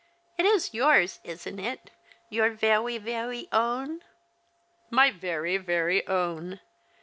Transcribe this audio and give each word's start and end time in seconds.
It 0.35 0.47
is 0.47 0.73
yours, 0.73 1.19
isn't 1.23 1.59
it— 1.59 1.91
your 2.31 2.49
veway, 2.49 2.97
veway 2.97 3.47
own?" 3.51 4.01
'Oly 4.91 5.11
very, 5.11 5.57
very 5.57 6.07
own. 6.07 6.59